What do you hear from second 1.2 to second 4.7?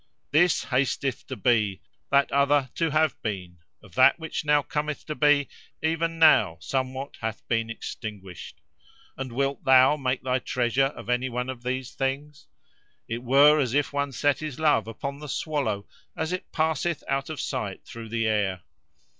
to be; that other to have been: of that which now